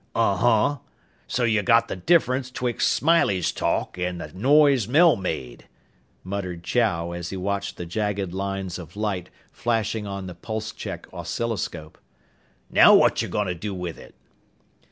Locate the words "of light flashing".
8.79-10.07